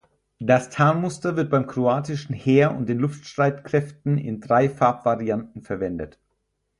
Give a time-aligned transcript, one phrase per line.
[0.39, 6.19] Das Tarnmuster wird beim kroatischen Heer und den Luftstreitkräften in drei Farbvarianten verwendet.